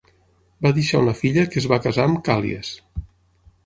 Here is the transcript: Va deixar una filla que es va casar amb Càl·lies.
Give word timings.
Va 0.65 0.71
deixar 0.77 1.03
una 1.05 1.15
filla 1.21 1.45
que 1.53 1.63
es 1.63 1.69
va 1.75 1.81
casar 1.87 2.09
amb 2.09 2.25
Càl·lies. 2.31 2.77